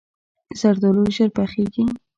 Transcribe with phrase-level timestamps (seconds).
[0.59, 1.83] زردالو ژر پخیږي.